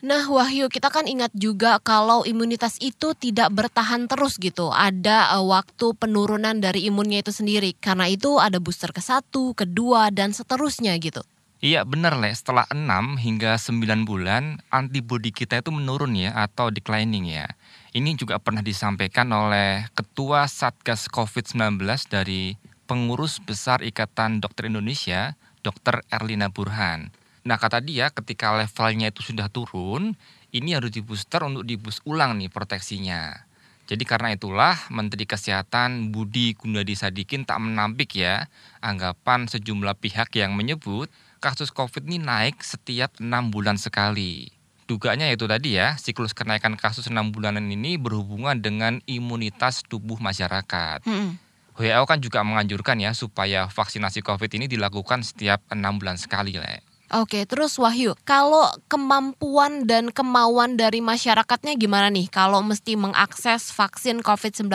Nah 0.01 0.25
Wahyu 0.33 0.73
kita 0.73 0.89
kan 0.89 1.05
ingat 1.05 1.29
juga 1.37 1.77
kalau 1.85 2.25
imunitas 2.25 2.81
itu 2.81 3.13
tidak 3.13 3.53
bertahan 3.53 4.09
terus 4.09 4.41
gitu. 4.41 4.73
Ada 4.73 5.37
uh, 5.37 5.45
waktu 5.45 5.93
penurunan 5.93 6.57
dari 6.57 6.89
imunnya 6.89 7.21
itu 7.21 7.37
sendiri. 7.37 7.77
Karena 7.77 8.09
itu 8.09 8.41
ada 8.41 8.57
booster 8.57 8.97
ke 8.97 9.05
satu, 9.05 9.53
kedua, 9.53 10.09
dan 10.09 10.33
seterusnya 10.33 10.97
gitu. 10.97 11.21
Iya 11.61 11.85
benar 11.85 12.17
Le, 12.17 12.33
setelah 12.33 12.65
6 12.73 13.21
hingga 13.21 13.61
9 13.61 14.09
bulan 14.09 14.65
antibodi 14.73 15.29
kita 15.29 15.61
itu 15.61 15.69
menurun 15.69 16.17
ya 16.17 16.33
atau 16.33 16.73
declining 16.73 17.29
ya. 17.29 17.53
Ini 17.93 18.17
juga 18.17 18.41
pernah 18.41 18.65
disampaikan 18.65 19.29
oleh 19.29 19.85
Ketua 19.93 20.49
Satgas 20.49 21.13
COVID-19 21.13 21.85
dari 22.09 22.57
Pengurus 22.89 23.37
Besar 23.45 23.85
Ikatan 23.85 24.41
Dokter 24.41 24.73
Indonesia, 24.73 25.37
Dr. 25.61 26.01
Erlina 26.09 26.49
Burhan. 26.49 27.13
Nah 27.45 27.57
kata 27.57 27.81
dia 27.81 28.13
ketika 28.13 28.53
levelnya 28.53 29.09
itu 29.09 29.25
sudah 29.25 29.49
turun, 29.49 30.17
ini 30.53 30.77
harus 30.77 30.93
di 30.93 31.01
booster 31.01 31.41
untuk 31.47 31.65
dibus 31.65 32.05
ulang 32.05 32.37
nih 32.37 32.53
proteksinya. 32.53 33.49
Jadi 33.91 34.07
karena 34.07 34.31
itulah 34.31 34.79
Menteri 34.87 35.27
Kesehatan 35.27 36.15
Budi 36.15 36.55
Gunadi 36.55 36.95
Sadikin 36.95 37.43
tak 37.43 37.59
menampik 37.59 38.15
ya 38.15 38.47
anggapan 38.79 39.51
sejumlah 39.51 39.99
pihak 39.99 40.31
yang 40.39 40.55
menyebut 40.55 41.11
kasus 41.43 41.75
COVID 41.75 42.07
ini 42.07 42.23
naik 42.23 42.63
setiap 42.63 43.19
enam 43.19 43.51
bulan 43.51 43.81
sekali. 43.81 44.55
Dugaannya 44.87 45.35
itu 45.35 45.47
tadi 45.47 45.79
ya, 45.79 45.95
siklus 45.99 46.35
kenaikan 46.35 46.75
kasus 46.75 47.07
enam 47.07 47.31
bulanan 47.31 47.67
ini 47.71 47.95
berhubungan 47.95 48.59
dengan 48.59 48.99
imunitas 49.07 49.87
tubuh 49.87 50.19
masyarakat. 50.19 51.07
Hmm. 51.07 51.39
WHO 51.79 52.05
kan 52.11 52.19
juga 52.19 52.43
menganjurkan 52.43 52.99
ya 52.99 53.15
supaya 53.15 53.71
vaksinasi 53.71 54.21
COVID 54.21 54.51
ini 54.59 54.67
dilakukan 54.67 55.23
setiap 55.23 55.63
enam 55.71 56.03
bulan 56.03 56.19
sekali, 56.19 56.59
Le. 56.59 56.90
Oke, 57.11 57.43
terus 57.43 57.75
Wahyu, 57.75 58.15
kalau 58.23 58.71
kemampuan 58.87 59.83
dan 59.83 60.15
kemauan 60.15 60.79
dari 60.79 61.03
masyarakatnya 61.03 61.75
gimana 61.75 62.07
nih? 62.07 62.31
Kalau 62.31 62.63
mesti 62.63 62.95
mengakses 62.95 63.75
vaksin 63.75 64.23
COVID-19 64.23 64.71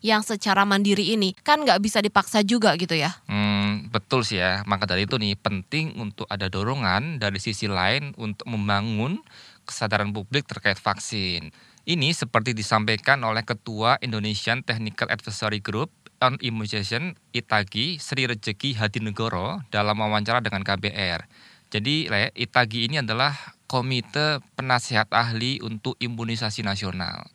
yang 0.00 0.24
secara 0.24 0.64
mandiri 0.64 1.12
ini, 1.12 1.36
kan 1.44 1.60
nggak 1.60 1.84
bisa 1.84 2.00
dipaksa 2.00 2.40
juga 2.40 2.72
gitu 2.80 2.96
ya? 2.96 3.12
Hmm, 3.28 3.92
betul 3.92 4.24
sih 4.24 4.40
ya. 4.40 4.64
Maka 4.64 4.88
dari 4.88 5.04
itu 5.04 5.20
nih 5.20 5.36
penting 5.36 6.00
untuk 6.00 6.24
ada 6.32 6.48
dorongan 6.48 7.20
dari 7.20 7.36
sisi 7.36 7.68
lain 7.68 8.16
untuk 8.16 8.48
membangun 8.48 9.20
kesadaran 9.68 10.08
publik 10.08 10.48
terkait 10.48 10.80
vaksin. 10.80 11.52
Ini 11.84 12.16
seperti 12.16 12.56
disampaikan 12.56 13.20
oleh 13.28 13.44
Ketua 13.44 14.00
Indonesian 14.00 14.64
Technical 14.64 15.12
Advisory 15.12 15.60
Group 15.60 15.92
on 16.24 16.40
Immunization 16.40 17.12
Itagi 17.36 18.00
Sri 18.00 18.24
Rejeki 18.24 18.72
Hadinegoro 18.80 19.60
dalam 19.68 20.00
wawancara 20.00 20.40
dengan 20.40 20.64
KBR. 20.64 21.52
Jadi 21.74 22.06
Le, 22.06 22.30
Itagi 22.38 22.86
ini 22.86 23.02
adalah 23.02 23.34
komite 23.66 24.38
penasihat 24.54 25.10
ahli 25.10 25.58
untuk 25.58 25.98
imunisasi 25.98 26.62
nasional. 26.62 27.26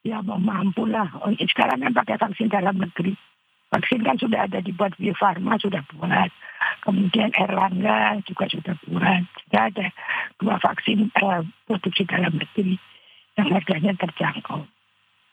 Ya 0.00 0.24
mampu 0.24 0.88
lah. 0.88 1.12
Sekarang 1.36 1.84
kan 1.84 1.92
pakai 1.92 2.16
vaksin 2.16 2.48
dalam 2.48 2.80
negeri. 2.80 3.12
Vaksin 3.68 4.00
kan 4.00 4.16
sudah 4.16 4.48
ada 4.48 4.64
dibuat 4.64 4.96
Bio 4.96 5.12
Farma 5.12 5.60
sudah 5.60 5.84
buat. 5.92 6.32
Kemudian 6.88 7.36
Erlangga 7.36 8.16
juga 8.24 8.48
sudah 8.48 8.72
buat. 8.88 9.22
Sudah 9.44 9.62
ada 9.68 9.86
dua 10.40 10.56
vaksin 10.56 11.12
eh, 11.12 11.42
produksi 11.68 12.08
dalam 12.08 12.32
negeri 12.40 12.80
yang 13.36 13.48
harganya 13.52 13.92
terjangkau. 14.00 14.64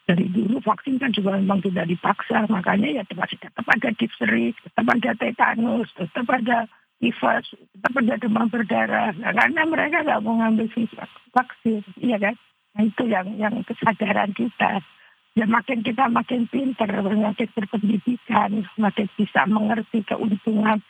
Dari 0.03 0.25
dulu 0.35 0.59
vaksin 0.59 0.99
kan 0.99 1.15
juga 1.15 1.39
memang 1.39 1.63
tidak 1.63 1.87
dipaksa, 1.87 2.43
makanya 2.49 2.91
ya 2.91 3.03
tetap, 3.05 3.29
tetap 3.29 3.65
ada 3.69 3.89
difteri, 3.93 4.51
tetap 4.57 4.85
ada 4.89 5.11
tetanus, 5.15 5.87
tetap 5.95 6.27
ada 6.33 6.65
tetap 6.99 7.93
ada 7.95 8.15
demam 8.19 8.51
berdarah. 8.51 9.15
Nah, 9.15 9.31
karena 9.31 9.63
mereka 9.63 10.03
nggak 10.03 10.21
mau 10.23 10.35
ngambil 10.43 10.67
vaksin, 11.31 11.83
iya 12.03 12.19
kan? 12.19 12.35
Nah 12.75 12.83
itu 12.85 13.03
yang 13.07 13.27
yang 13.39 13.55
kesadaran 13.63 14.35
kita. 14.35 14.83
Ya 15.37 15.45
makin 15.47 15.79
kita 15.85 16.11
makin 16.11 16.51
pinter, 16.51 16.89
makin 16.99 17.47
berpendidikan, 17.55 18.67
makin 18.75 19.07
bisa 19.15 19.47
mengerti 19.47 20.03
keuntungan 20.03 20.83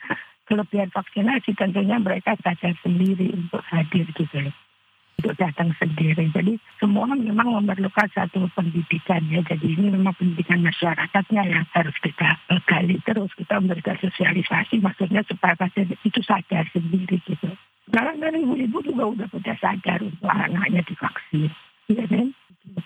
kelebihan 0.50 0.90
vaksinasi, 0.90 1.54
tentunya 1.54 2.02
mereka 2.02 2.34
sadar 2.42 2.74
sendiri 2.82 3.30
untuk 3.30 3.62
hadir 3.70 4.10
gitu 4.10 4.38
loh. 4.42 4.54
Untuk 5.20 5.36
datang 5.36 5.68
sendiri. 5.76 6.32
Jadi 6.32 6.56
semua 6.80 7.04
memang 7.12 7.60
memerlukan 7.60 8.08
satu 8.16 8.48
pendidikan 8.56 9.20
ya. 9.28 9.44
Jadi 9.44 9.76
ini 9.76 9.92
memang 9.92 10.16
pendidikan 10.16 10.64
masyarakatnya 10.64 11.44
yang 11.44 11.64
harus 11.76 11.92
kita 12.00 12.40
eh, 12.48 12.60
gali 12.64 12.96
terus. 13.04 13.28
Kita 13.36 13.60
memberikan 13.60 14.00
sosialisasi 14.00 14.80
maksudnya 14.80 15.20
supaya 15.28 15.52
pasien 15.60 15.92
itu 15.92 16.20
sadar 16.24 16.64
sendiri 16.72 17.20
gitu. 17.28 17.52
Sekarang 17.84 18.16
kan 18.16 18.32
ibu-ibu 18.32 18.80
juga 18.80 19.04
udah 19.12 19.26
pada 19.28 19.54
sadar 19.60 20.00
untuk 20.00 20.24
anak-anaknya 20.24 20.88
divaksin. 20.88 21.52
Iya 21.92 22.04
kan? 22.08 22.26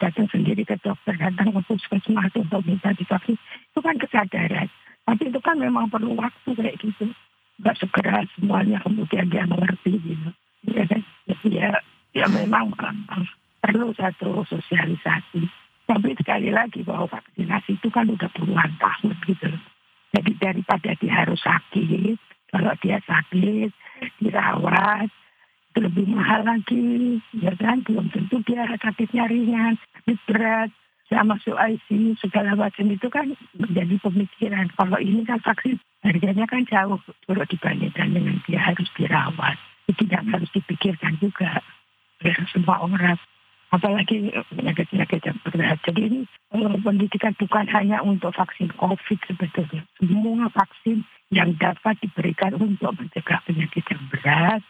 Datang 0.02 0.26
sendiri 0.34 0.66
ke 0.66 0.74
dokter, 0.82 1.14
datang 1.14 1.54
ke 1.54 1.60
puskesmas 1.70 2.34
untuk 2.34 2.66
minta 2.66 2.90
divaksin. 2.98 3.38
Itu 3.70 3.78
kan 3.78 3.94
kesadaran. 3.94 4.66
Tapi 5.06 5.22
itu 5.30 5.38
kan 5.38 5.62
memang 5.62 5.86
perlu 5.86 6.18
waktu 6.18 6.50
kayak 6.50 6.82
gitu. 6.82 7.14
Gak 7.62 7.78
segera 7.78 8.26
semuanya 8.34 8.82
kemudian 8.82 9.30
dia 9.30 9.46
mengerti 9.46 10.02
gitu. 10.02 10.34
Iya 10.72 10.82
kan? 10.88 11.00
Jadi 11.28 11.48
ya, 11.60 11.70
ya 12.14 12.30
memang 12.30 12.72
perlu 13.60 13.90
satu 13.98 14.46
sosialisasi. 14.48 15.44
Tapi 15.84 16.16
sekali 16.16 16.48
lagi 16.48 16.80
bahwa 16.80 17.12
vaksinasi 17.12 17.76
itu 17.76 17.92
kan 17.92 18.08
udah 18.08 18.30
puluhan 18.32 18.72
tahun 18.80 19.12
gitu. 19.28 19.52
Jadi 20.16 20.32
daripada 20.40 20.96
dia 20.96 21.12
harus 21.12 21.42
sakit, 21.44 22.16
kalau 22.48 22.72
dia 22.80 23.02
sakit, 23.04 23.68
dirawat, 24.22 25.10
itu 25.74 25.78
lebih 25.82 26.06
mahal 26.14 26.46
lagi, 26.46 27.20
ya 27.36 27.52
kan? 27.58 27.84
Belum 27.84 28.08
tentu 28.08 28.40
dia 28.48 28.64
sakitnya 28.80 29.28
ringan, 29.28 29.76
sakit 29.76 30.18
berat, 30.24 30.70
saya 31.10 31.20
masuk 31.26 31.52
ICU 31.52 32.16
segala 32.16 32.56
macam 32.56 32.88
itu 32.88 33.10
kan 33.12 33.36
menjadi 33.58 34.00
pemikiran. 34.00 34.72
Kalau 34.72 34.96
ini 34.96 35.20
kan 35.28 35.36
vaksin 35.44 35.76
harganya 36.00 36.48
kan 36.48 36.64
jauh 36.64 36.96
kalau 37.28 37.44
dibandingkan 37.44 38.08
dengan 38.16 38.40
dia 38.48 38.60
harus 38.62 38.88
dirawat. 38.96 39.60
Itu 39.84 40.08
yang 40.08 40.32
harus 40.32 40.48
dipikirkan 40.56 41.20
juga 41.20 41.60
oleh 42.24 42.48
semua 42.48 42.80
orang. 42.80 43.20
Apalagi 43.74 44.30
penyakit-penyakit 44.54 45.20
yang 45.26 45.38
berat. 45.42 45.78
Jadi 45.82 46.00
ini 46.06 46.20
eh, 46.54 46.78
pendidikan 46.78 47.34
bukan 47.34 47.66
hanya 47.74 48.06
untuk 48.06 48.30
vaksin 48.38 48.70
COVID 48.78 49.18
sebetulnya. 49.26 49.82
Semua 49.98 50.46
vaksin 50.54 51.02
yang 51.34 51.58
dapat 51.58 51.98
diberikan 51.98 52.54
untuk 52.54 52.94
mencegah 52.94 53.42
penyakit 53.42 53.82
yang 53.90 54.02
berat 54.14 54.62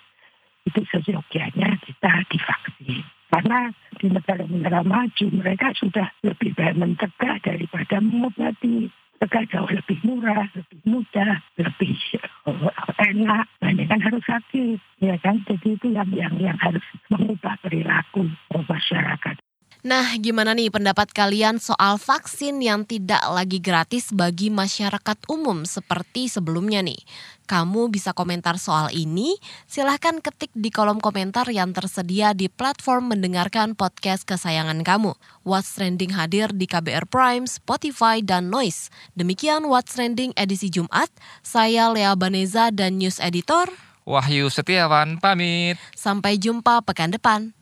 itu 0.65 0.81
seyogianya 0.89 1.77
kita 1.85 2.13
divaksin. 2.33 3.05
Karena 3.29 3.69
di 4.01 4.07
negara-negara 4.09 4.81
maju 4.87 5.27
mereka 5.37 5.77
sudah 5.77 6.09
lebih 6.25 6.57
baik 6.57 6.81
mencegah 6.81 7.37
daripada 7.45 8.01
mengobati. 8.01 8.89
Cegah 9.25 9.49
jauh 9.49 9.73
lebih 9.73 9.97
murah, 10.05 10.45
lebih 10.53 10.85
mudah, 10.85 11.41
lebih 11.57 11.97
uh, 12.45 12.69
enak. 13.09 13.49
Bandingkan 13.57 14.05
harus 14.05 14.21
sakit, 14.29 14.77
ya 15.01 15.17
kan? 15.17 15.41
Jadi 15.49 15.81
itu 15.81 15.97
yang 15.97 16.13
yang 16.13 16.37
yang 16.37 16.59
harus 16.61 16.85
mengubah 17.09 17.57
perilaku 17.65 18.29
masyarakat. 18.53 19.41
Nah, 19.85 20.17
gimana 20.17 20.57
nih 20.57 20.73
pendapat 20.73 21.13
kalian 21.13 21.61
soal 21.61 22.01
vaksin 22.01 22.57
yang 22.65 22.89
tidak 22.89 23.21
lagi 23.29 23.61
gratis 23.61 24.17
bagi 24.17 24.49
masyarakat 24.49 25.29
umum 25.29 25.69
seperti 25.69 26.25
sebelumnya 26.33 26.81
nih? 26.81 26.97
Kamu 27.45 27.93
bisa 27.93 28.17
komentar 28.17 28.57
soal 28.57 28.89
ini? 28.97 29.37
Silahkan 29.69 30.25
ketik 30.25 30.49
di 30.57 30.73
kolom 30.73 31.05
komentar 31.05 31.45
yang 31.53 31.77
tersedia 31.77 32.33
di 32.33 32.49
platform 32.49 33.13
mendengarkan 33.13 33.77
podcast 33.77 34.25
kesayangan 34.25 34.81
kamu. 34.89 35.13
What's 35.45 35.77
Trending 35.77 36.17
hadir 36.17 36.49
di 36.57 36.65
KBR 36.65 37.05
Prime, 37.05 37.45
Spotify, 37.45 38.25
dan 38.25 38.49
Noise. 38.49 38.89
Demikian 39.21 39.69
What's 39.69 40.01
Trending 40.01 40.33
edisi 40.41 40.73
Jumat. 40.73 41.13
Saya 41.45 41.93
Lea 41.93 42.17
Baneza 42.17 42.73
dan 42.73 42.97
News 42.97 43.21
Editor. 43.21 43.69
Wahyu 44.09 44.49
Setiawan 44.49 45.21
pamit. 45.21 45.77
Sampai 45.93 46.41
jumpa 46.41 46.81
pekan 46.89 47.13
depan. 47.13 47.53